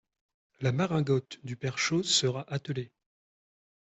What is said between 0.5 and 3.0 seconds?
La maringotte du père Chose sera attelée.